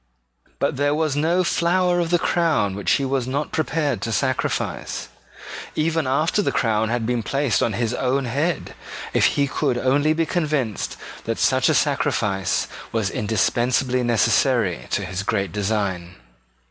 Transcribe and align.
But 0.57 0.77
there 0.77 0.95
was 0.95 1.15
no 1.15 1.43
flower 1.43 1.99
of 1.99 2.09
the 2.09 2.17
crown 2.17 2.73
which 2.73 2.93
he 2.93 3.05
was 3.05 3.27
not 3.27 3.51
prepared 3.51 4.01
to 4.01 4.11
sacrifice, 4.11 5.09
even 5.75 6.07
after 6.07 6.41
the 6.41 6.51
crown 6.51 6.89
had 6.89 7.05
been 7.05 7.21
placed 7.21 7.61
on 7.61 7.73
his 7.73 7.93
own 7.93 8.25
head, 8.25 8.73
if 9.13 9.25
he 9.37 9.45
could 9.45 9.77
only 9.77 10.13
be 10.13 10.25
convinced 10.25 10.97
that 11.25 11.37
such 11.37 11.69
a 11.69 11.75
sacrifice 11.75 12.67
was 12.91 13.11
indispensably 13.11 14.01
necessary 14.01 14.87
to 14.89 15.05
his 15.05 15.21
great 15.21 15.51
design. 15.51 16.15